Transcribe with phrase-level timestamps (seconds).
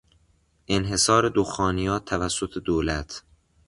[0.69, 3.23] انحصار دخانیات توسط دولت